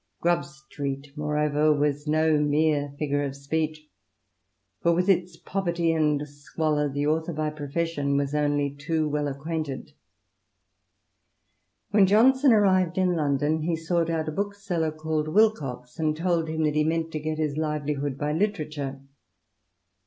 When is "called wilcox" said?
14.91-15.99